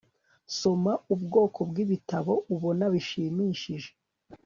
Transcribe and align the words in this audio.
Soma 0.57 0.93
ubwoko 1.13 1.59
bwibitabo 1.69 2.33
ubona 2.53 2.85
bishimishije 2.93 3.91